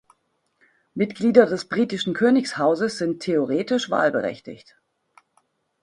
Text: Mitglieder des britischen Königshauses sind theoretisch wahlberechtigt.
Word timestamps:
Mitglieder 0.95 1.45
des 1.45 1.65
britischen 1.69 2.15
Königshauses 2.15 2.97
sind 2.97 3.19
theoretisch 3.21 3.91
wahlberechtigt. 3.91 4.75